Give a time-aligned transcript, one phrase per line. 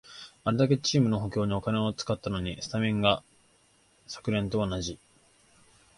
[0.45, 3.21] あれだけチーム補強にお金使ったのに、スタメンが
[4.07, 4.97] 昨年と同じ